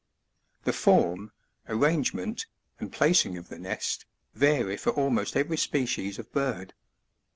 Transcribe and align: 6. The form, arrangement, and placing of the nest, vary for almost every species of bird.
6. 0.61 0.65
The 0.65 0.73
form, 0.73 1.31
arrangement, 1.69 2.47
and 2.79 2.91
placing 2.91 3.37
of 3.37 3.49
the 3.49 3.59
nest, 3.59 4.07
vary 4.33 4.75
for 4.75 4.89
almost 4.89 5.35
every 5.37 5.57
species 5.57 6.17
of 6.17 6.31
bird. 6.31 6.73